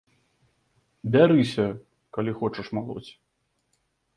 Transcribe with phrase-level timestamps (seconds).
[1.17, 1.67] Бярыся,
[2.17, 3.07] калі хочаш, малоць.